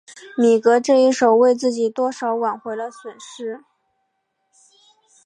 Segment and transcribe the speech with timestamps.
[0.35, 3.63] 米格这一手为自己多少挽回了损失。